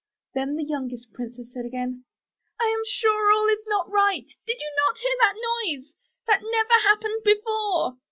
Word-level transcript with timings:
Then 0.33 0.55
the 0.55 0.63
youngest 0.63 1.13
princess 1.13 1.53
said 1.53 1.63
again, 1.63 2.05
*T 2.59 2.67
am 2.67 2.81
sure 2.87 3.31
all 3.31 3.47
is 3.49 3.63
not 3.67 3.87
right— 3.87 4.25
did 4.47 4.57
not 4.75 4.99
you 4.99 5.03
hear 5.07 5.17
that 5.19 5.61
noise? 5.61 5.93
That 6.25 6.41
never 6.41 6.81
happened 6.81 7.23
before.' 7.23 7.99